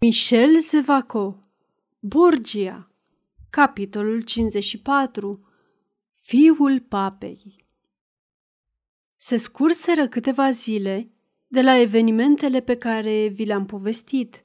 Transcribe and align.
Michel 0.00 0.60
Zevaco 0.60 1.36
Borgia 1.98 2.90
Capitolul 3.50 4.20
54 4.20 5.40
Fiul 6.12 6.80
papei 6.80 7.64
Se 9.16 9.36
scurseră 9.36 10.08
câteva 10.08 10.50
zile 10.50 11.10
de 11.46 11.62
la 11.62 11.78
evenimentele 11.78 12.60
pe 12.60 12.76
care 12.76 13.26
vi 13.26 13.44
le-am 13.44 13.66
povestit. 13.66 14.44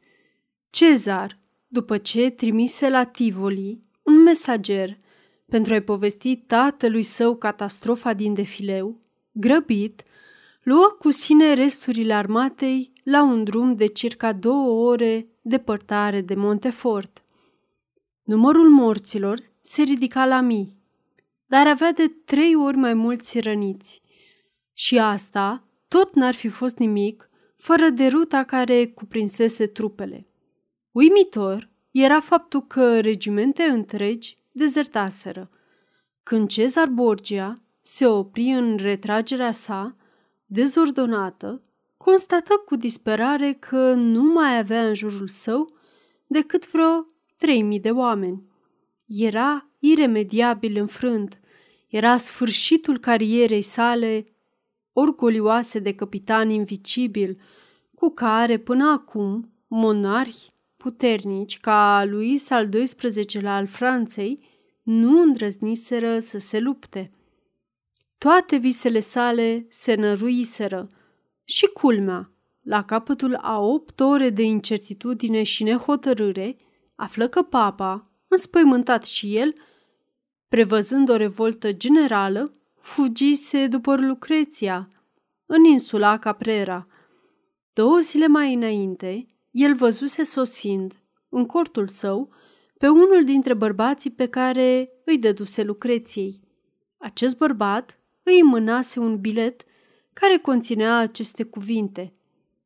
Cezar, 0.70 1.40
după 1.68 1.98
ce 1.98 2.30
trimise 2.30 2.90
la 2.90 3.04
Tivoli 3.04 3.84
un 4.04 4.22
mesager 4.22 4.98
pentru 5.46 5.74
a-i 5.74 5.82
povesti 5.84 6.36
tatălui 6.38 7.04
său 7.04 7.36
catastrofa 7.36 8.14
din 8.14 8.34
defileu, 8.34 9.02
grăbit, 9.32 10.04
luă 10.64 10.96
cu 11.00 11.10
sine 11.12 11.54
resturile 11.54 12.14
armatei 12.14 12.92
la 13.04 13.24
un 13.24 13.44
drum 13.44 13.76
de 13.76 13.86
circa 13.86 14.34
două 14.34 14.90
ore 14.90 15.28
depărtare 15.44 16.22
de 16.22 16.36
Montefort. 16.36 17.24
Numărul 18.24 18.70
morților 18.70 19.52
se 19.62 19.82
ridica 19.82 20.26
la 20.26 20.42
mii, 20.42 20.78
dar 21.46 21.68
avea 21.68 21.92
de 21.92 22.08
trei 22.26 22.56
ori 22.56 22.78
mai 22.78 22.94
mulți 22.94 23.40
răniți. 23.40 24.02
Și 24.74 25.00
asta 25.00 25.64
tot 25.88 26.16
n-ar 26.16 26.34
fi 26.34 26.50
fost 26.50 26.78
nimic 26.78 27.30
fără 27.58 27.90
de 27.90 28.08
ruta 28.08 28.44
care 28.44 28.88
cuprinsese 28.88 29.68
trupele. 29.68 30.28
Uimitor 30.92 31.70
era 31.92 32.20
faptul 32.20 32.62
că 32.62 33.00
regimente 33.00 33.64
întregi 33.64 34.36
dezertaseră. 34.52 35.50
Când 36.24 36.50
Cezar 36.50 36.88
Borgia 36.88 37.62
se 37.82 38.06
opri 38.06 38.50
în 38.50 38.78
retragerea 38.78 39.52
sa, 39.52 39.96
dezordonată, 40.46 41.62
constată 42.04 42.54
cu 42.66 42.76
disperare 42.76 43.54
că 43.54 43.94
nu 43.94 44.24
mai 44.24 44.58
avea 44.58 44.88
în 44.88 44.94
jurul 44.94 45.28
său 45.28 45.74
decât 46.28 46.72
vreo 46.72 47.06
trei 47.38 47.62
mii 47.62 47.80
de 47.80 47.92
oameni. 47.92 48.44
Era 49.06 49.70
iremediabil 49.80 50.78
înfrânt. 50.78 51.40
Era 51.88 52.18
sfârșitul 52.18 52.98
carierei 52.98 53.62
sale 53.62 54.26
orgolioase 54.94 55.80
de 55.80 55.94
capitan 55.96 56.50
invicibil, 56.50 57.42
cu 57.96 58.10
care 58.10 58.58
până 58.58 58.90
acum 58.90 59.54
monarhi 59.68 60.54
puternici 60.78 61.60
ca 61.60 62.04
Luis 62.06 62.50
al 62.50 62.70
XII-lea 62.70 63.56
al 63.56 63.68
Franței 63.68 64.40
nu 64.84 65.22
îndrăzniseră 65.22 66.20
să 66.20 66.38
se 66.38 66.60
lupte. 66.60 67.12
Toate 68.18 68.58
visele 68.58 69.00
sale 69.00 69.66
se 69.70 69.94
năruiseră 69.94 70.90
și 71.44 71.66
culmea, 71.66 72.32
la 72.62 72.84
capătul 72.84 73.36
a 73.36 73.60
opt 73.60 74.00
ore 74.00 74.30
de 74.30 74.42
incertitudine 74.42 75.44
și 75.44 75.64
nehotărâre, 75.64 76.58
află 76.96 77.28
că 77.28 77.42
papa, 77.42 78.12
înspăimântat 78.28 79.06
și 79.06 79.38
el, 79.38 79.54
prevăzând 80.48 81.10
o 81.10 81.16
revoltă 81.16 81.72
generală, 81.72 82.54
fugise 82.80 83.68
după 83.68 83.96
Lucreția, 83.96 84.88
în 85.46 85.64
insula 85.64 86.18
Caprera. 86.18 86.88
Două 87.74 87.98
zile 87.98 88.28
mai 88.28 88.54
înainte, 88.54 89.28
el 89.52 89.76
văzuse 89.76 90.24
sosind, 90.24 90.94
în 91.30 91.46
cortul 91.46 91.88
său, 91.88 92.34
pe 92.78 92.88
unul 92.88 93.24
dintre 93.26 93.54
bărbații 93.54 94.12
pe 94.12 94.28
care 94.28 94.90
îi 95.06 95.18
dăduse 95.18 95.64
Lucreției. 95.64 96.40
Acest 96.98 97.38
bărbat 97.38 98.00
îi 98.24 98.44
mânase 98.44 99.00
un 99.00 99.20
bilet 99.20 99.66
care 100.14 100.38
conținea 100.38 100.98
aceste 100.98 101.44
cuvinte. 101.44 102.14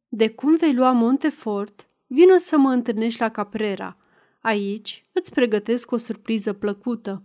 De 0.09 0.29
cum 0.29 0.55
vei 0.55 0.73
lua 0.73 0.91
Montefort, 0.91 1.85
vină 2.07 2.37
să 2.37 2.57
mă 2.57 2.71
întâlnești 2.71 3.21
la 3.21 3.29
Caprera. 3.29 3.97
Aici 4.39 5.03
îți 5.11 5.31
pregătesc 5.31 5.91
o 5.91 5.97
surpriză 5.97 6.53
plăcută. 6.53 7.23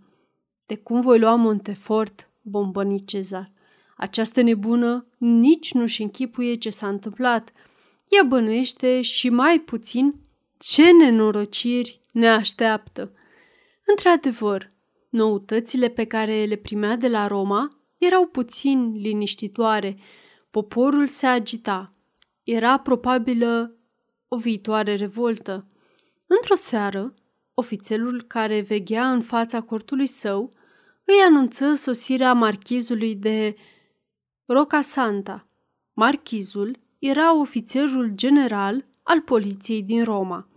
De 0.65 0.75
cum 0.75 1.01
voi 1.01 1.19
lua 1.19 1.35
Montefort, 1.35 2.29
bombăni 2.41 2.99
Cezar. 2.99 3.51
Această 3.97 4.41
nebună 4.41 5.05
nici 5.17 5.73
nu-și 5.73 6.01
închipuie 6.01 6.53
ce 6.53 6.69
s-a 6.69 6.87
întâmplat. 6.87 7.51
Ea 8.07 8.23
bănuiește 8.23 9.01
și 9.01 9.29
mai 9.29 9.59
puțin 9.59 10.15
ce 10.57 10.91
nenorociri 10.91 12.01
ne 12.11 12.27
așteaptă. 12.27 13.11
Într-adevăr, 13.85 14.71
noutățile 15.09 15.87
pe 15.87 16.05
care 16.05 16.43
le 16.43 16.55
primea 16.55 16.95
de 16.95 17.07
la 17.07 17.27
Roma 17.27 17.77
erau 18.05 18.25
puțin 18.25 18.91
liniștitoare. 18.95 19.97
Poporul 20.49 21.07
se 21.07 21.25
agita. 21.25 21.93
Era 22.43 22.77
probabilă 22.77 23.77
o 24.27 24.37
viitoare 24.37 24.95
revoltă. 24.95 25.67
Într-o 26.27 26.55
seară, 26.55 27.13
ofițerul 27.53 28.21
care 28.21 28.61
veghea 28.61 29.11
în 29.11 29.21
fața 29.21 29.61
cortului 29.61 30.05
său 30.05 30.53
îi 31.05 31.15
anunță 31.27 31.73
sosirea 31.73 32.33
marchizului 32.33 33.15
de 33.15 33.55
Roca 34.45 34.81
Santa. 34.81 35.47
Marchizul 35.93 36.79
era 36.99 37.39
ofițerul 37.39 38.11
general 38.15 38.85
al 39.03 39.21
poliției 39.21 39.83
din 39.83 40.03
Roma. 40.03 40.47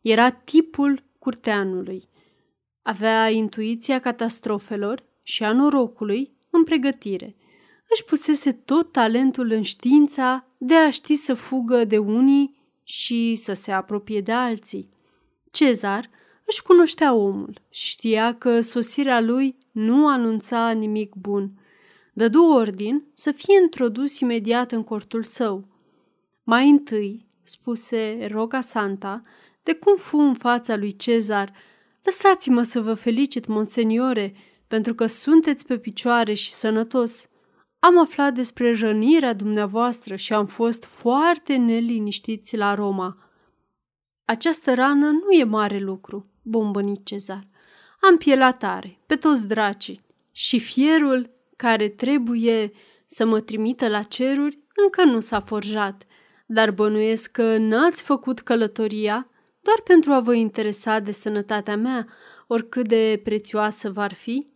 Era 0.00 0.30
tipul 0.30 1.04
curteanului. 1.18 2.08
Avea 2.82 3.30
intuiția 3.30 3.98
catastrofelor 4.00 5.04
și 5.22 5.44
a 5.44 5.52
norocului 5.52 6.35
în 6.56 6.64
pregătire. 6.64 7.36
Își 7.90 8.04
pusese 8.04 8.52
tot 8.52 8.92
talentul 8.92 9.50
în 9.50 9.62
știința 9.62 10.46
de 10.58 10.74
a 10.74 10.90
ști 10.90 11.14
să 11.14 11.34
fugă 11.34 11.84
de 11.84 11.98
unii 11.98 12.56
și 12.82 13.34
să 13.34 13.52
se 13.52 13.72
apropie 13.72 14.20
de 14.20 14.32
alții. 14.32 14.90
Cezar 15.50 16.10
își 16.44 16.62
cunoștea 16.62 17.14
omul 17.14 17.60
și 17.70 17.88
știa 17.88 18.34
că 18.34 18.60
sosirea 18.60 19.20
lui 19.20 19.56
nu 19.72 20.08
anunța 20.08 20.70
nimic 20.70 21.14
bun. 21.14 21.50
Dădu 22.12 22.42
ordin 22.42 23.04
să 23.12 23.32
fie 23.32 23.58
introdus 23.62 24.18
imediat 24.18 24.72
în 24.72 24.82
cortul 24.84 25.22
său. 25.22 25.68
Mai 26.44 26.68
întâi, 26.68 27.26
spuse 27.42 28.26
Roga 28.30 28.60
Santa, 28.60 29.22
de 29.62 29.74
cum 29.74 29.96
fu 29.96 30.16
în 30.16 30.34
fața 30.34 30.76
lui 30.76 30.96
Cezar, 30.96 31.52
lăsați-mă 32.02 32.62
să 32.62 32.80
vă 32.80 32.94
felicit, 32.94 33.46
monseniore, 33.46 34.34
pentru 34.68 34.94
că 34.94 35.06
sunteți 35.06 35.66
pe 35.66 35.78
picioare 35.78 36.32
și 36.32 36.50
sănătos. 36.50 37.28
Am 37.78 37.98
aflat 37.98 38.34
despre 38.34 38.74
rănirea 38.74 39.32
dumneavoastră 39.32 40.16
și 40.16 40.32
am 40.32 40.46
fost 40.46 40.84
foarte 40.84 41.56
neliniștiți 41.56 42.56
la 42.56 42.74
Roma. 42.74 43.30
Această 44.24 44.74
rană 44.74 45.10
nu 45.10 45.30
e 45.30 45.44
mare 45.44 45.78
lucru, 45.78 46.30
bombăni 46.42 47.02
Cezar. 47.04 47.48
Am 48.00 48.16
pielea 48.16 48.52
tare, 48.52 49.00
pe 49.06 49.16
toți 49.16 49.46
dracii, 49.46 50.04
și 50.32 50.58
fierul 50.58 51.30
care 51.56 51.88
trebuie 51.88 52.72
să 53.06 53.26
mă 53.26 53.40
trimită 53.40 53.88
la 53.88 54.02
ceruri 54.02 54.58
încă 54.84 55.04
nu 55.04 55.20
s-a 55.20 55.40
forjat, 55.40 56.06
dar 56.46 56.70
bănuiesc 56.70 57.30
că 57.30 57.56
n-ați 57.56 58.02
făcut 58.02 58.40
călătoria 58.40 59.30
doar 59.60 59.80
pentru 59.84 60.12
a 60.12 60.20
vă 60.20 60.34
interesa 60.34 60.98
de 61.00 61.12
sănătatea 61.12 61.76
mea, 61.76 62.06
oricât 62.46 62.88
de 62.88 63.20
prețioasă 63.24 63.90
v-ar 63.90 64.14
fi? 64.14 64.46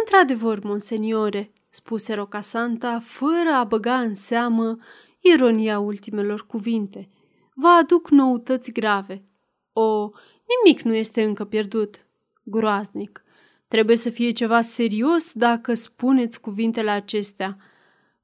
Într-adevăr, 0.00 0.64
monseniore, 0.64 1.52
spuse 1.70 2.14
Rocasanta, 2.14 3.00
fără 3.04 3.50
a 3.52 3.64
băga 3.64 4.00
în 4.00 4.14
seamă 4.14 4.78
ironia 5.20 5.78
ultimelor 5.78 6.46
cuvinte. 6.46 7.08
Vă 7.54 7.68
aduc 7.68 8.10
noutăți 8.10 8.72
grave. 8.72 9.24
O, 9.72 10.10
nimic 10.64 10.82
nu 10.82 10.94
este 10.94 11.22
încă 11.22 11.44
pierdut. 11.44 12.06
Groaznic. 12.42 13.24
Trebuie 13.68 13.96
să 13.96 14.10
fie 14.10 14.30
ceva 14.30 14.60
serios 14.60 15.32
dacă 15.32 15.74
spuneți 15.74 16.40
cuvintele 16.40 16.90
acestea. 16.90 17.56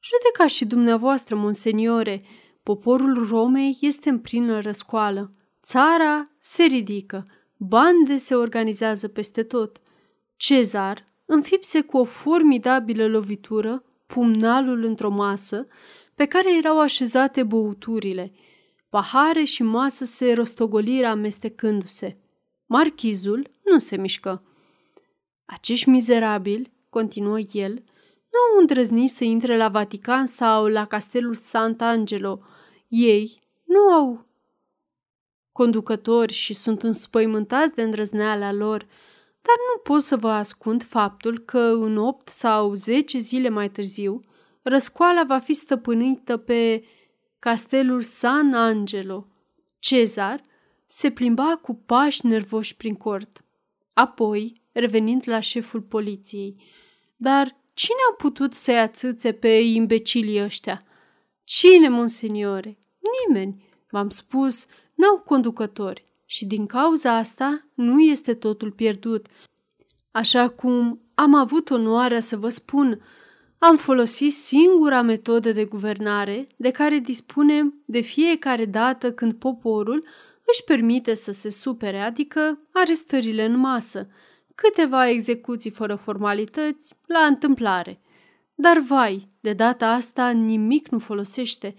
Judecați 0.00 0.54
și 0.54 0.64
dumneavoastră, 0.64 1.36
monseniore, 1.36 2.22
poporul 2.62 3.26
Romei 3.28 3.78
este 3.80 4.08
în 4.08 4.18
plină 4.18 4.60
răscoală. 4.60 5.32
Țara 5.62 6.30
se 6.38 6.62
ridică, 6.62 7.24
bande 7.56 8.16
se 8.16 8.34
organizează 8.34 9.08
peste 9.08 9.42
tot. 9.42 9.80
Cezar 10.36 11.04
înfipse 11.26 11.80
cu 11.80 11.96
o 11.96 12.04
formidabilă 12.04 13.06
lovitură 13.06 13.84
pumnalul 14.06 14.84
într-o 14.84 15.10
masă 15.10 15.66
pe 16.14 16.26
care 16.26 16.56
erau 16.56 16.80
așezate 16.80 17.42
băuturile. 17.42 18.32
Pahare 18.88 19.44
și 19.44 19.62
masă 19.62 20.04
se 20.04 20.32
rostogoliră 20.32 21.06
amestecându-se. 21.06 22.16
Marchizul 22.66 23.50
nu 23.64 23.78
se 23.78 23.96
mișcă. 23.96 24.42
Acești 25.44 25.88
mizerabili, 25.88 26.72
continuă 26.90 27.38
el, 27.52 27.72
nu 28.30 28.38
au 28.52 28.60
îndrăznit 28.60 29.10
să 29.10 29.24
intre 29.24 29.56
la 29.56 29.68
Vatican 29.68 30.26
sau 30.26 30.66
la 30.66 30.84
castelul 30.84 31.36
Sant'Angelo. 31.36 32.38
Ei 32.88 33.42
nu 33.64 33.80
au 33.80 34.26
conducători 35.52 36.32
și 36.32 36.54
sunt 36.54 36.82
înspăimântați 36.82 37.74
de 37.74 37.82
îndrăzneala 37.82 38.52
lor, 38.52 38.86
dar 39.46 39.56
nu 39.74 39.80
pot 39.82 40.02
să 40.02 40.16
vă 40.16 40.28
ascund 40.28 40.82
faptul 40.82 41.38
că 41.38 41.58
în 41.58 41.96
8 41.96 42.28
sau 42.28 42.74
10 42.74 43.18
zile 43.18 43.48
mai 43.48 43.70
târziu, 43.70 44.20
răscoala 44.62 45.24
va 45.24 45.38
fi 45.38 45.52
stăpânită 45.52 46.36
pe 46.36 46.84
castelul 47.38 48.02
San 48.02 48.54
Angelo. 48.54 49.26
Cezar 49.78 50.40
se 50.86 51.10
plimba 51.10 51.56
cu 51.62 51.74
pași 51.74 52.26
nervoși 52.26 52.76
prin 52.76 52.94
cort. 52.94 53.44
Apoi, 53.92 54.52
revenind 54.72 55.22
la 55.24 55.40
șeful 55.40 55.80
poliției, 55.80 56.62
dar 57.16 57.56
cine 57.74 57.98
a 58.10 58.14
putut 58.14 58.54
să-i 58.54 58.78
atâțe 58.78 59.32
pe 59.32 59.48
imbecilii 59.48 60.42
ăștia? 60.42 60.84
Cine, 61.44 61.88
monseniore? 61.88 62.78
Nimeni. 63.26 63.64
V-am 63.90 64.08
spus, 64.08 64.66
n-au 64.94 65.18
conducători 65.18 66.06
și 66.26 66.46
din 66.46 66.66
cauza 66.66 67.16
asta 67.16 67.66
nu 67.74 68.00
este 68.00 68.34
totul 68.34 68.70
pierdut. 68.70 69.26
Așa 70.10 70.48
cum 70.48 71.00
am 71.14 71.34
avut 71.34 71.70
onoarea 71.70 72.20
să 72.20 72.36
vă 72.36 72.48
spun, 72.48 73.00
am 73.58 73.76
folosit 73.76 74.32
singura 74.32 75.02
metodă 75.02 75.52
de 75.52 75.64
guvernare 75.64 76.46
de 76.56 76.70
care 76.70 76.98
dispunem 76.98 77.82
de 77.84 78.00
fiecare 78.00 78.64
dată 78.64 79.12
când 79.12 79.32
poporul 79.32 80.04
își 80.52 80.64
permite 80.64 81.14
să 81.14 81.32
se 81.32 81.48
supere, 81.48 82.00
adică 82.00 82.58
arestările 82.72 83.44
în 83.44 83.58
masă, 83.58 84.08
câteva 84.54 85.08
execuții 85.08 85.70
fără 85.70 85.94
formalități, 85.94 86.94
la 87.06 87.18
întâmplare. 87.18 88.00
Dar 88.54 88.78
vai, 88.78 89.28
de 89.40 89.52
data 89.52 89.92
asta 89.92 90.30
nimic 90.30 90.88
nu 90.88 90.98
folosește. 90.98 91.74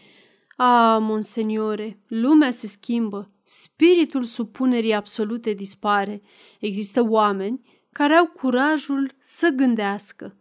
A, 0.55 0.97
monseniore, 0.97 1.99
lumea 2.07 2.51
se 2.51 2.67
schimbă, 2.67 3.31
spiritul 3.49 4.23
supunerii 4.23 4.93
absolute 4.93 5.53
dispare. 5.53 6.21
Există 6.59 7.01
oameni 7.01 7.61
care 7.91 8.13
au 8.13 8.25
curajul 8.25 9.11
să 9.19 9.49
gândească. 9.49 10.37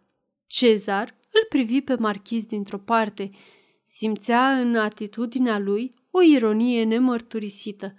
Cezar 0.47 1.15
îl 1.31 1.45
privi 1.49 1.81
pe 1.81 1.95
marchiz 1.95 2.43
dintr-o 2.43 2.77
parte. 2.77 3.29
Simțea 3.83 4.59
în 4.59 4.75
atitudinea 4.75 5.59
lui 5.59 5.93
o 6.11 6.21
ironie 6.21 6.83
nemărturisită. 6.83 7.93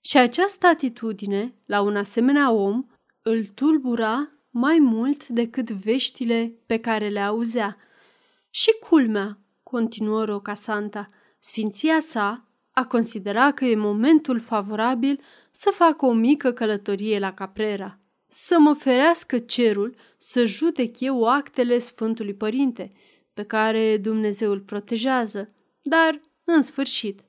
Și 0.00 0.18
această 0.18 0.66
atitudine, 0.66 1.54
la 1.66 1.80
un 1.80 1.96
asemenea 1.96 2.50
om, 2.50 2.86
îl 3.22 3.44
tulbura 3.44 4.30
mai 4.50 4.78
mult 4.78 5.28
decât 5.28 5.70
veștile 5.70 6.58
pe 6.66 6.78
care 6.78 7.08
le 7.08 7.20
auzea. 7.20 7.76
Și 8.50 8.70
culmea, 8.88 9.38
continuă 9.62 10.24
Roca 10.24 10.54
Santa, 10.54 11.10
sfinția 11.38 12.00
sa 12.00 12.48
a 12.74 12.86
considerat 12.86 13.54
că 13.54 13.64
e 13.64 13.76
momentul 13.76 14.40
favorabil 14.40 15.20
să 15.50 15.70
facă 15.74 16.06
o 16.06 16.12
mică 16.12 16.52
călătorie 16.52 17.18
la 17.18 17.34
Caprera. 17.34 17.98
Să 18.28 18.58
mă 18.58 18.74
ferească 18.74 19.38
cerul 19.38 19.94
să 20.16 20.44
judec 20.44 21.00
eu 21.00 21.24
actele 21.24 21.78
Sfântului 21.78 22.34
Părinte, 22.34 22.92
pe 23.32 23.42
care 23.42 23.96
Dumnezeu 23.96 24.50
îl 24.50 24.60
protejează, 24.60 25.48
dar 25.82 26.20
în 26.44 26.62
sfârșit. 26.62 27.20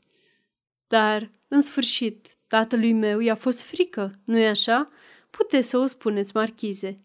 Dar, 0.88 1.32
în 1.48 1.62
sfârșit, 1.62 2.28
tatălui 2.48 2.94
meu 2.94 3.20
i-a 3.20 3.36
fost 3.36 3.62
frică, 3.62 4.12
nu-i 4.24 4.48
așa? 4.48 4.88
Puteți 5.30 5.70
să 5.70 5.78
o 5.78 5.86
spuneți, 5.86 6.32
marchize. 6.36 7.00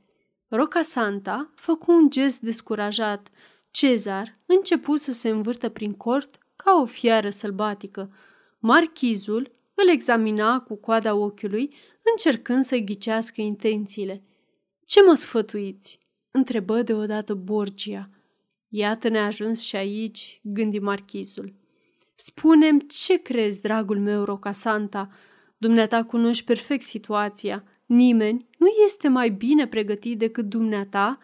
Roca 0.49 0.83
Santa 0.83 1.51
făcu 1.55 1.93
un 1.93 2.11
gest 2.11 2.41
descurajat. 2.41 3.29
Cezar 3.71 4.39
începu 4.47 4.97
să 4.97 5.13
se 5.13 5.29
învârtă 5.29 5.69
prin 5.69 5.93
cort 5.93 6.39
ca 6.57 6.81
o 6.81 6.87
fiară 6.87 7.31
sălbatică. 7.31 8.13
Marchizul 8.61 9.51
îl 9.75 9.89
examina 9.89 10.61
cu 10.61 10.77
coada 10.77 11.15
ochiului, 11.15 11.75
încercând 12.12 12.65
să 12.65 12.77
ghicească 12.77 13.41
intențiile. 13.41 14.25
Ce 14.85 15.03
mă 15.03 15.15
sfătuiți?" 15.15 15.99
întrebă 16.31 16.83
deodată 16.83 17.35
Borgia. 17.35 18.11
Iată 18.69 19.09
ne-a 19.09 19.25
ajuns 19.25 19.61
și 19.61 19.77
aici, 19.77 20.41
gândi 20.43 20.79
marchizul. 20.79 21.55
Spunem 22.15 22.79
ce 22.79 23.17
crezi, 23.17 23.61
dragul 23.61 23.99
meu, 23.99 24.25
Roca 24.25 24.53
Santa. 24.53 25.11
Dumneata 25.56 26.05
cunoști 26.05 26.45
perfect 26.45 26.83
situația. 26.83 27.65
Nimeni 27.87 28.49
nu 28.59 28.67
este 28.85 29.09
mai 29.09 29.31
bine 29.31 29.67
pregătit 29.67 30.19
decât 30.19 30.45
dumneata 30.45 31.19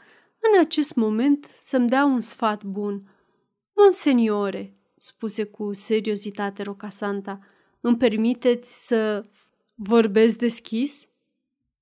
în 0.53 0.61
acest 0.61 0.95
moment 0.95 1.51
să-mi 1.57 1.89
dea 1.89 2.05
un 2.05 2.21
sfat 2.21 2.65
bun. 2.65 3.11
Monseniore, 3.75 4.76
spuse 4.97 5.45
cu 5.45 5.73
seriozitate 5.73 6.63
Rocasanta, 6.63 7.39
îmi 7.81 7.97
permiteți 7.97 8.87
să 8.87 9.25
vorbesc 9.75 10.39
deschis? 10.39 11.09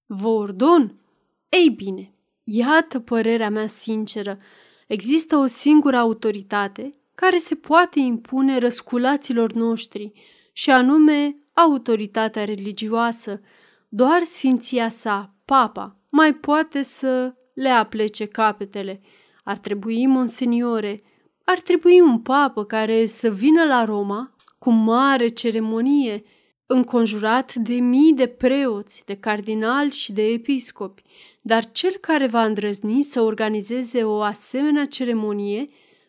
Vă 0.06 0.28
ordon? 0.28 1.00
Ei 1.48 1.70
bine, 1.70 2.14
iată 2.44 3.00
părerea 3.00 3.50
mea 3.50 3.66
sinceră. 3.66 4.38
Există 4.86 5.36
o 5.36 5.46
singură 5.46 5.96
autoritate 5.96 6.94
care 7.14 7.38
se 7.38 7.54
poate 7.54 7.98
impune 8.00 8.58
răsculaților 8.58 9.52
noștri, 9.52 10.12
și 10.56 10.70
anume 10.70 11.36
autoritatea 11.52 12.44
religioasă. 12.44 13.40
Doar 13.88 14.22
sfinția 14.22 14.88
sa, 14.88 15.34
papa, 15.44 15.96
mai 16.08 16.34
poate 16.34 16.82
să 16.82 17.34
le 17.54 17.68
aplece 17.68 18.26
capetele. 18.26 19.00
Ar 19.44 19.58
trebui, 19.58 20.06
monseniore, 20.06 21.02
ar 21.44 21.60
trebui 21.60 22.00
un 22.00 22.18
papă 22.18 22.64
care 22.64 23.06
să 23.06 23.30
vină 23.30 23.64
la 23.64 23.84
Roma 23.84 24.36
cu 24.58 24.70
mare 24.70 25.28
ceremonie, 25.28 26.22
înconjurat 26.66 27.54
de 27.54 27.74
mii 27.74 28.12
de 28.12 28.26
preoți, 28.26 29.02
de 29.06 29.14
cardinali 29.14 29.90
și 29.90 30.12
de 30.12 30.22
episcopi, 30.22 31.02
dar 31.40 31.72
cel 31.72 31.96
care 32.00 32.26
va 32.26 32.44
îndrăzni 32.44 33.02
să 33.02 33.20
organizeze 33.20 34.04
o 34.04 34.20
asemenea 34.20 34.84
ceremonie 34.84 35.68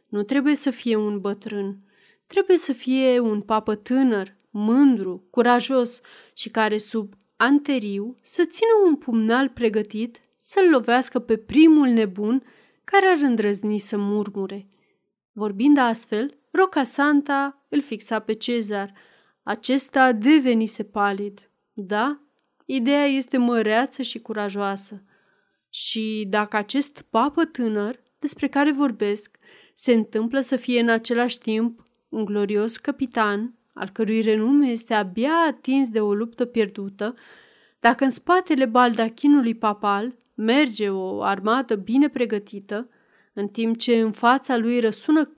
nu 0.09 0.23
trebuie 0.23 0.55
să 0.55 0.69
fie 0.69 0.95
un 0.95 1.19
bătrân, 1.19 1.77
trebuie 2.27 2.57
să 2.57 2.73
fie 2.73 3.19
un 3.19 3.41
papă 3.41 3.75
tânăr, 3.75 4.35
mândru, 4.49 5.27
curajos 5.29 6.01
și 6.33 6.49
care 6.49 6.77
sub 6.77 7.13
anteriu 7.35 8.15
să 8.21 8.43
țină 8.43 8.71
un 8.85 8.95
pumnal 8.95 9.49
pregătit 9.49 10.17
să-l 10.37 10.69
lovească 10.69 11.19
pe 11.19 11.37
primul 11.37 11.87
nebun 11.87 12.43
care 12.83 13.05
ar 13.05 13.17
îndrăzni 13.21 13.77
să 13.77 13.97
murmure. 13.97 14.67
Vorbind 15.37 15.77
astfel, 15.77 16.37
Roca 16.51 16.83
Santa 16.83 17.65
îl 17.69 17.81
fixa 17.81 18.19
pe 18.19 18.33
Cezar. 18.33 18.93
Acesta 19.43 20.11
devenise 20.11 20.83
palid. 20.83 21.49
Da, 21.73 22.19
ideea 22.65 23.05
este 23.05 23.37
măreață 23.37 24.01
și 24.01 24.19
curajoasă. 24.19 25.03
Și 25.69 26.25
dacă 26.29 26.57
acest 26.57 27.01
papă 27.09 27.45
tânăr, 27.45 27.99
despre 28.19 28.47
care 28.47 28.71
vorbesc, 28.71 29.37
se 29.73 29.93
întâmplă 29.93 30.39
să 30.39 30.55
fie 30.55 30.79
în 30.79 30.89
același 30.89 31.39
timp 31.39 31.83
un 32.09 32.25
glorios 32.25 32.77
capitan, 32.77 33.53
al 33.73 33.89
cărui 33.89 34.21
renume 34.21 34.67
este 34.67 34.93
abia 34.93 35.33
atins 35.47 35.89
de 35.89 36.01
o 36.01 36.13
luptă 36.13 36.45
pierdută, 36.45 37.15
dacă 37.79 38.03
în 38.03 38.09
spatele 38.09 38.65
baldachinului 38.65 39.55
papal 39.55 40.15
merge 40.33 40.89
o 40.89 41.21
armată 41.21 41.75
bine 41.75 42.09
pregătită, 42.09 42.89
în 43.35 43.47
timp 43.47 43.77
ce 43.77 43.99
în 43.99 44.11
fața 44.11 44.57
lui 44.57 44.79
răsună 44.79 45.37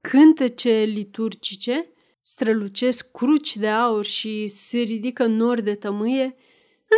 cântece 0.00 0.82
liturgice, 0.82 1.92
strălucesc 2.22 3.10
cruci 3.10 3.56
de 3.56 3.68
aur 3.68 4.04
și 4.04 4.46
se 4.48 4.78
ridică 4.78 5.26
nori 5.26 5.62
de 5.62 5.74
tămâie, 5.74 6.36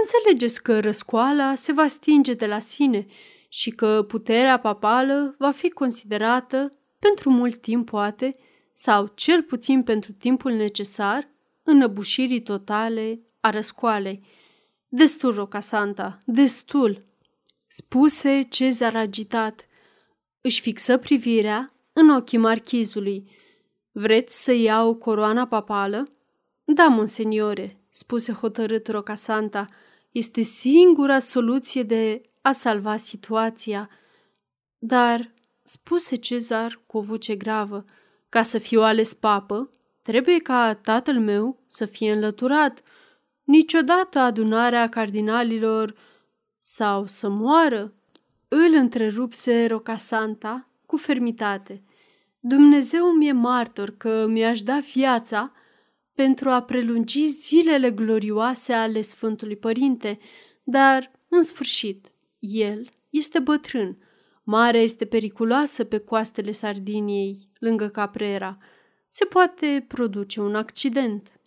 înțelegeți 0.01 0.63
că 0.63 0.81
răscoala 0.81 1.55
se 1.55 1.73
va 1.73 1.87
stinge 1.87 2.35
de 2.35 2.47
la 2.47 2.59
sine 2.59 3.07
și 3.49 3.71
că 3.71 4.05
puterea 4.09 4.59
papală 4.59 5.35
va 5.39 5.51
fi 5.51 5.71
considerată, 5.71 6.69
pentru 6.99 7.31
mult 7.31 7.61
timp 7.61 7.91
poate, 7.91 8.31
sau 8.73 9.13
cel 9.15 9.43
puțin 9.43 9.83
pentru 9.83 10.13
timpul 10.13 10.53
necesar, 10.53 11.29
înăbușirii 11.63 12.43
totale 12.43 13.21
a 13.41 13.51
răscoalei. 13.51 14.23
Destul, 14.89 15.35
Rocasanta, 15.35 16.19
destul, 16.25 17.05
spuse 17.67 18.43
Cezar 18.49 18.97
agitat. 18.97 19.69
Își 20.41 20.61
fixă 20.61 20.97
privirea 20.97 21.73
în 21.93 22.11
ochii 22.11 22.39
marchizului. 22.39 23.31
Vreți 23.93 24.43
să 24.45 24.53
iau 24.53 24.95
coroana 24.95 25.47
papală? 25.47 26.09
Da, 26.65 26.87
monseniore, 26.87 27.81
spuse 27.89 28.33
hotărât 28.33 28.89
Rocasanta. 28.89 29.67
Este 30.11 30.41
singura 30.41 31.19
soluție 31.19 31.83
de 31.83 32.23
a 32.43 32.53
salva 32.53 32.97
situația. 32.97 33.91
Dar, 34.79 35.33
spuse 35.63 36.17
Cezar 36.17 36.81
cu 36.87 36.99
o 36.99 37.01
voce 37.01 37.35
gravă, 37.37 37.85
ca 38.29 38.43
să 38.43 38.59
fiu 38.59 38.83
ales 38.83 39.15
papă, 39.15 39.71
trebuie 40.03 40.39
ca 40.39 40.75
tatăl 40.75 41.19
meu 41.19 41.63
să 41.67 41.87
fie 41.87 42.13
înlăturat. 42.13 42.83
Niciodată 43.45 44.19
adunarea 44.19 44.89
cardinalilor 44.89 45.95
sau 46.59 47.07
să 47.07 47.29
moară, 47.29 47.95
îl 48.53 48.75
întrerupse 48.75 49.67
Rocasanta 49.67 50.69
cu 50.87 50.97
fermitate. 50.97 51.83
Dumnezeu 52.41 53.07
mi-e 53.13 53.33
martor 53.33 53.97
că 53.97 54.27
mi-aș 54.27 54.63
da 54.63 54.79
viața 54.93 55.53
pentru 56.15 56.49
a 56.49 56.63
prelungi 56.63 57.27
zilele 57.27 57.91
glorioase 57.91 58.73
ale 58.73 59.01
Sfântului 59.01 59.57
Părinte, 59.57 60.19
dar, 60.63 61.11
în 61.29 61.43
sfârșit, 61.43 62.13
el 62.39 62.89
este 63.11 63.39
bătrân. 63.39 63.99
Marea 64.45 64.81
este 64.81 65.05
periculoasă 65.05 65.85
pe 65.85 65.99
coastele 65.99 66.53
Sardiniei, 66.53 67.49
lângă 67.59 67.89
Caprera. 67.89 68.59
Se 69.07 69.25
poate 69.25 69.85
produce 69.89 70.41
un 70.41 70.55
accident. 70.55 71.41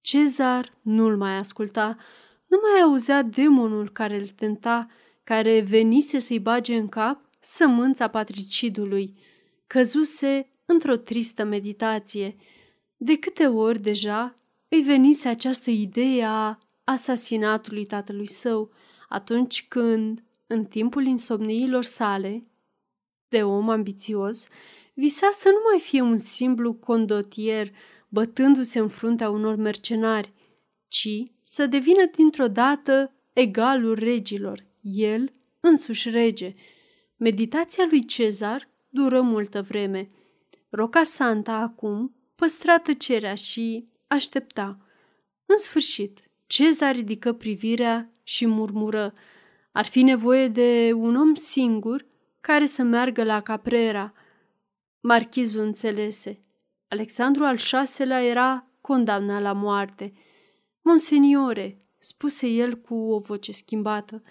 Cezar 0.00 0.70
nu-l 0.82 1.16
mai 1.16 1.36
asculta, 1.36 1.96
nu 2.46 2.58
mai 2.62 2.80
auzea 2.80 3.22
demonul 3.22 3.90
care 3.90 4.16
îl 4.16 4.28
tenta, 4.28 4.86
care 5.28 5.60
venise 5.60 6.18
să-i 6.18 6.38
bage 6.38 6.76
în 6.76 6.88
cap 6.88 7.20
sămânța 7.40 8.08
patricidului. 8.08 9.18
Căzuse 9.66 10.50
într-o 10.64 10.96
tristă 10.96 11.44
meditație. 11.44 12.36
De 12.96 13.18
câte 13.18 13.46
ori 13.46 13.78
deja 13.78 14.38
îi 14.68 14.80
venise 14.80 15.28
această 15.28 15.70
idee 15.70 16.24
a 16.24 16.58
asasinatului 16.84 17.84
tatălui 17.84 18.26
său, 18.26 18.70
atunci 19.08 19.66
când, 19.68 20.24
în 20.46 20.64
timpul 20.64 21.06
insomniilor 21.06 21.84
sale, 21.84 22.46
de 23.28 23.42
om 23.42 23.68
ambițios, 23.68 24.48
visa 24.94 25.28
să 25.32 25.48
nu 25.48 25.60
mai 25.70 25.80
fie 25.80 26.00
un 26.00 26.18
simplu 26.18 26.74
condotier 26.74 27.70
bătându-se 28.08 28.78
în 28.78 28.88
fruntea 28.88 29.30
unor 29.30 29.54
mercenari, 29.54 30.32
ci 30.86 31.08
să 31.42 31.66
devină 31.66 32.06
dintr-o 32.16 32.48
dată 32.48 33.12
egalul 33.32 33.94
regilor, 33.94 34.66
el 34.92 35.30
însuși 35.60 36.10
rege. 36.10 36.54
Meditația 37.16 37.86
lui 37.90 38.04
Cezar 38.04 38.68
dură 38.88 39.20
multă 39.20 39.62
vreme. 39.62 40.10
Roca 40.68 41.02
Santa 41.02 41.52
acum 41.52 42.14
păstra 42.34 42.78
tăcerea 42.78 43.34
și 43.34 43.88
aștepta. 44.06 44.78
În 45.46 45.56
sfârșit, 45.56 46.20
Cezar 46.46 46.94
ridică 46.94 47.32
privirea 47.32 48.12
și 48.22 48.46
murmură. 48.46 49.14
Ar 49.72 49.84
fi 49.84 50.02
nevoie 50.02 50.48
de 50.48 50.92
un 50.94 51.16
om 51.16 51.34
singur 51.34 52.06
care 52.40 52.66
să 52.66 52.82
meargă 52.82 53.24
la 53.24 53.40
Caprera. 53.40 54.12
Marchizul 55.00 55.62
înțelese. 55.62 56.42
Alexandru 56.88 57.44
al 57.44 57.58
VI-lea 57.96 58.24
era 58.24 58.66
condamnat 58.80 59.42
la 59.42 59.52
moarte. 59.52 60.12
Monseniore, 60.82 61.82
spuse 61.98 62.46
el 62.46 62.76
cu 62.76 62.94
o 62.94 63.18
voce 63.18 63.52
schimbată, 63.52 64.22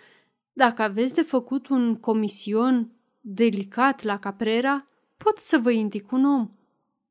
dacă 0.57 0.81
aveți 0.81 1.13
de 1.13 1.21
făcut 1.21 1.67
un 1.67 1.95
comision 1.95 2.91
delicat 3.21 4.03
la 4.03 4.19
Caprera, 4.19 4.87
pot 5.17 5.37
să 5.37 5.57
vă 5.57 5.71
indic 5.71 6.11
un 6.11 6.25
om. 6.25 6.51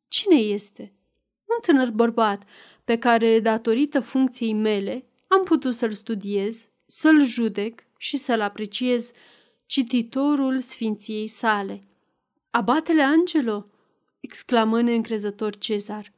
Cine 0.09 0.37
este? 0.37 0.93
Un 1.45 1.61
tânăr 1.61 1.91
bărbat 1.91 2.43
pe 2.85 2.99
care, 2.99 3.41
datorită 3.41 4.01
funcției 4.01 4.53
mele, 4.53 5.05
am 5.29 5.43
putut 5.45 5.75
să-l 5.75 5.93
studiez, 5.93 6.69
să-l 6.87 7.25
judec 7.25 7.83
și 7.97 8.17
să-l 8.17 8.41
apreciez 8.41 9.13
cititorul 9.67 10.61
sfinției 10.61 11.27
sale. 11.27 11.83
Abatele 12.51 13.03
Angelo, 13.03 13.67
exclamă 14.21 14.81
neîncrezător 14.81 15.57
Cezar. 15.57 16.13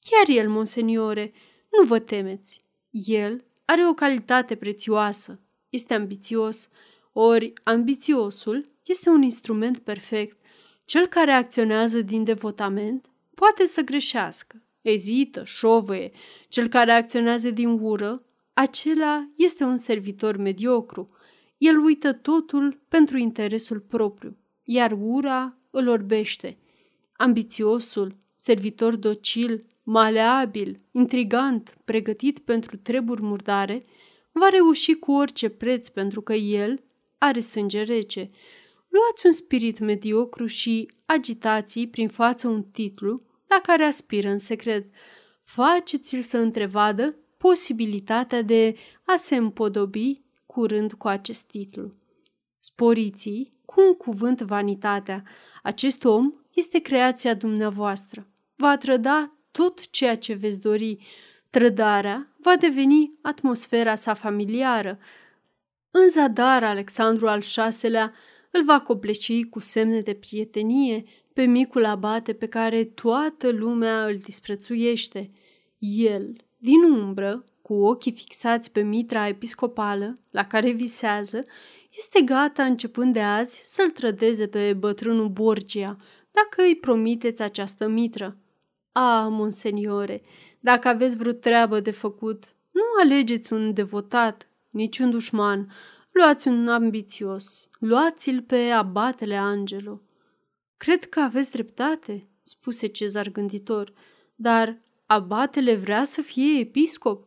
Chiar 0.00 0.36
el, 0.36 0.48
monseniore, 0.48 1.32
nu 1.78 1.86
vă 1.86 1.98
temeți. 1.98 2.64
El 2.90 3.44
are 3.64 3.86
o 3.86 3.94
calitate 3.94 4.54
prețioasă, 4.54 5.40
este 5.70 5.94
ambițios, 5.94 6.68
ori 7.12 7.52
ambițiosul 7.62 8.70
este 8.84 9.08
un 9.08 9.22
instrument 9.22 9.78
perfect. 9.78 10.38
Cel 10.84 11.06
care 11.06 11.32
acționează 11.32 12.00
din 12.00 12.24
devotament 12.24 13.10
poate 13.34 13.64
să 13.64 13.82
greșească, 13.82 14.62
ezită, 14.80 15.44
șovăie. 15.44 16.10
Cel 16.48 16.68
care 16.68 16.92
acționează 16.92 17.50
din 17.50 17.68
ură, 17.68 18.24
acela 18.52 19.28
este 19.36 19.64
un 19.64 19.76
servitor 19.76 20.36
mediocru. 20.36 21.10
El 21.58 21.78
uită 21.78 22.12
totul 22.12 22.80
pentru 22.88 23.18
interesul 23.18 23.80
propriu, 23.80 24.36
iar 24.64 24.96
ura 25.00 25.56
îl 25.70 25.88
orbește. 25.88 26.58
Ambițiosul, 27.12 28.16
servitor 28.36 28.96
docil, 28.96 29.64
maleabil, 29.82 30.80
intrigant, 30.90 31.76
pregătit 31.84 32.38
pentru 32.38 32.76
treburi 32.76 33.22
murdare, 33.22 33.84
va 34.32 34.48
reuși 34.48 34.94
cu 34.94 35.12
orice 35.12 35.48
preț 35.48 35.88
pentru 35.88 36.20
că 36.20 36.32
el 36.32 36.82
are 37.18 37.40
sânge 37.40 37.82
rece. 37.82 38.30
Luați 38.88 39.26
un 39.26 39.32
spirit 39.32 39.78
mediocru 39.78 40.46
și 40.46 40.90
agitații 41.06 41.88
prin 41.88 42.08
față 42.08 42.48
un 42.48 42.62
titlu 42.62 43.22
la 43.46 43.60
care 43.62 43.84
aspiră 43.84 44.28
în 44.28 44.38
secret. 44.38 44.86
Faceți-l 45.42 46.20
să 46.20 46.38
întrevadă 46.38 47.14
posibilitatea 47.36 48.42
de 48.42 48.76
a 49.04 49.16
se 49.16 49.36
împodobi 49.36 50.22
curând 50.46 50.92
cu 50.92 51.08
acest 51.08 51.42
titlu. 51.42 51.92
Sporiții, 52.58 53.52
cu 53.64 53.80
un 53.80 53.94
cuvânt 53.94 54.40
vanitatea, 54.40 55.22
acest 55.62 56.04
om 56.04 56.32
este 56.54 56.78
creația 56.78 57.34
dumneavoastră. 57.34 58.26
Va 58.56 58.76
trăda 58.76 59.32
tot 59.50 59.90
ceea 59.90 60.16
ce 60.16 60.34
veți 60.34 60.60
dori. 60.60 60.98
Trădarea 61.50 62.34
va 62.36 62.56
deveni 62.56 63.18
atmosfera 63.22 63.94
sa 63.94 64.14
familiară. 64.14 64.98
În 65.90 66.08
zadar, 66.08 66.64
Alexandru 66.64 67.28
al 67.28 67.42
VI-lea 67.80 68.12
îl 68.50 68.64
va 68.64 68.80
copleci 68.80 69.44
cu 69.44 69.60
semne 69.60 70.00
de 70.00 70.14
prietenie 70.14 71.04
pe 71.32 71.42
micul 71.42 71.84
abate 71.84 72.32
pe 72.32 72.46
care 72.46 72.84
toată 72.84 73.50
lumea 73.50 74.06
îl 74.06 74.16
disprețuiește. 74.16 75.30
El, 75.78 76.36
din 76.56 76.82
umbră, 76.82 77.44
cu 77.62 77.74
ochii 77.74 78.12
fixați 78.12 78.72
pe 78.72 78.80
mitra 78.80 79.28
episcopală 79.28 80.18
la 80.30 80.46
care 80.46 80.70
visează, 80.70 81.44
este 81.96 82.20
gata 82.20 82.64
începând 82.64 83.12
de 83.12 83.20
azi 83.20 83.74
să-l 83.74 83.90
trădeze 83.90 84.46
pe 84.46 84.72
bătrânul 84.72 85.28
Borgia, 85.28 85.96
dacă 86.30 86.62
îi 86.62 86.76
promiteți 86.76 87.42
această 87.42 87.88
mitră. 87.88 88.36
A, 88.92 89.28
monseniore, 89.28 90.22
dacă 90.60 90.88
aveți 90.88 91.16
vreo 91.16 91.32
treabă 91.32 91.80
de 91.80 91.90
făcut, 91.90 92.44
nu 92.70 92.82
alegeți 93.02 93.52
un 93.52 93.72
devotat, 93.72 94.48
nici 94.70 94.98
un 94.98 95.10
dușman, 95.10 95.72
luați 96.10 96.48
un 96.48 96.68
ambițios, 96.68 97.70
luați-l 97.78 98.42
pe 98.42 98.70
abatele 98.70 99.36
Angelo. 99.36 100.00
Cred 100.76 101.04
că 101.08 101.20
aveți 101.20 101.50
dreptate, 101.50 102.28
spuse 102.42 102.86
cezar 102.86 103.28
gânditor, 103.28 103.92
dar 104.34 104.78
abatele 105.06 105.76
vrea 105.76 106.04
să 106.04 106.22
fie 106.22 106.58
episcop. 106.58 107.26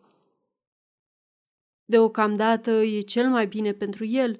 Deocamdată 1.85 2.71
e 2.71 2.99
cel 2.99 3.29
mai 3.29 3.47
bine 3.47 3.71
pentru 3.71 4.05
el. 4.05 4.39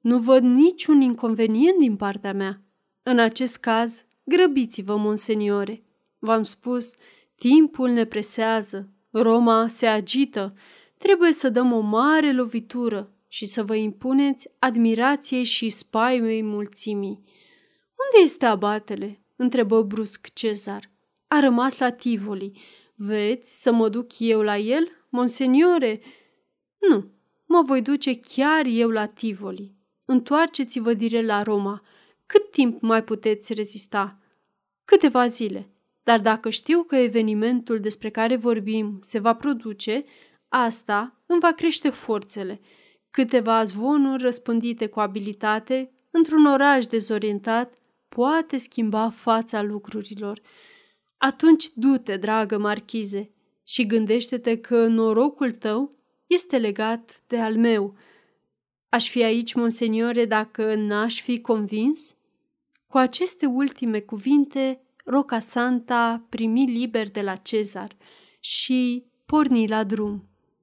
Nu 0.00 0.18
văd 0.18 0.42
niciun 0.42 1.00
inconvenient 1.00 1.78
din 1.78 1.96
partea 1.96 2.32
mea. 2.32 2.62
În 3.02 3.18
acest 3.18 3.56
caz, 3.56 4.04
grăbiți-vă, 4.24 4.96
monseniore. 4.96 5.82
V-am 6.18 6.42
spus, 6.42 6.94
timpul 7.48 7.88
ne 7.88 8.04
presează, 8.04 8.88
Roma 9.10 9.68
se 9.68 9.86
agită, 9.86 10.54
trebuie 10.98 11.32
să 11.32 11.48
dăm 11.48 11.72
o 11.72 11.80
mare 11.80 12.32
lovitură 12.32 13.12
și 13.28 13.46
să 13.46 13.64
vă 13.64 13.74
impuneți 13.74 14.48
admirației 14.58 15.44
și 15.44 15.68
spaimei 15.68 16.42
mulțimii. 16.42 17.22
Unde 18.04 18.22
este 18.22 18.46
abatele?" 18.46 19.24
întrebă 19.36 19.82
brusc 19.82 20.32
Cezar. 20.32 20.90
A 21.28 21.40
rămas 21.40 21.78
la 21.78 21.90
Tivoli. 21.90 22.60
Vreți 22.94 23.62
să 23.62 23.72
mă 23.72 23.88
duc 23.88 24.18
eu 24.18 24.40
la 24.40 24.58
el, 24.58 24.88
monseniore?" 25.08 26.00
Nu, 26.88 27.10
mă 27.46 27.62
voi 27.66 27.82
duce 27.82 28.20
chiar 28.20 28.64
eu 28.66 28.88
la 28.88 29.06
Tivoli. 29.06 29.74
Întoarceți-vă 30.04 30.94
dire 30.94 31.22
la 31.22 31.42
Roma. 31.42 31.82
Cât 32.26 32.50
timp 32.50 32.80
mai 32.80 33.04
puteți 33.04 33.52
rezista? 33.52 34.18
Câteva 34.84 35.26
zile. 35.26 35.71
Dar 36.02 36.20
dacă 36.20 36.50
știu 36.50 36.82
că 36.82 36.96
evenimentul 36.96 37.80
despre 37.80 38.10
care 38.10 38.36
vorbim 38.36 38.98
se 39.00 39.18
va 39.18 39.34
produce, 39.34 40.04
asta 40.48 41.20
îmi 41.26 41.40
va 41.40 41.52
crește 41.52 41.90
forțele. 41.90 42.60
Câteva 43.10 43.64
zvonuri 43.64 44.22
răspândite 44.22 44.86
cu 44.86 45.00
abilitate 45.00 45.90
într-un 46.10 46.46
oraș 46.46 46.86
dezorientat 46.86 47.74
poate 48.08 48.56
schimba 48.56 49.10
fața 49.10 49.62
lucrurilor. 49.62 50.40
Atunci 51.16 51.68
du-te, 51.74 52.16
dragă 52.16 52.58
marchize, 52.58 53.30
și 53.64 53.86
gândește-te 53.86 54.60
că 54.60 54.86
norocul 54.86 55.52
tău 55.52 55.96
este 56.26 56.58
legat 56.58 57.22
de 57.26 57.38
al 57.38 57.56
meu. 57.56 57.94
Aș 58.88 59.10
fi 59.10 59.22
aici, 59.22 59.54
monseniore, 59.54 60.24
dacă 60.24 60.74
n-aș 60.74 61.20
fi 61.22 61.40
convins? 61.40 62.16
Cu 62.86 62.98
aceste 62.98 63.46
ultime 63.46 64.00
cuvinte, 64.00 64.80
Roca 65.04 65.38
Santa 65.38 66.26
primi 66.28 66.66
liber 66.66 67.10
de 67.10 67.20
la 67.20 67.36
Cezar 67.36 67.96
și 68.40 69.06
porni 69.26 69.68
la 69.68 69.84
drum. 69.84 70.31